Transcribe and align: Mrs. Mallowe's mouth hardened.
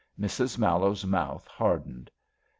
Mrs. 0.19 0.57
Mallowe's 0.57 1.05
mouth 1.05 1.45
hardened. 1.45 2.09